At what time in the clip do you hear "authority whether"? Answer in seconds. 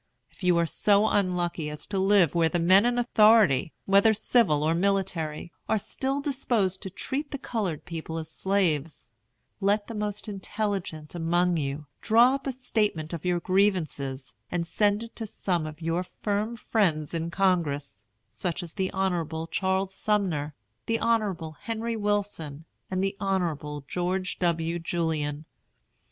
2.97-4.15